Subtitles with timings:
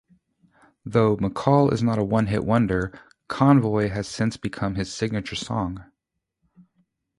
[0.83, 2.91] Though McCall is not a one-hit wonder,
[3.27, 5.91] "Convoy" has since become his signature song.